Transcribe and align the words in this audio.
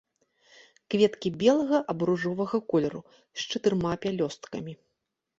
Кветкі 0.93 1.29
белага 1.41 1.77
або 1.93 2.01
ружовага 2.09 2.57
колеру, 2.73 3.01
з 3.41 3.53
чатырма 3.57 3.93
пялёсткамі. 4.07 4.73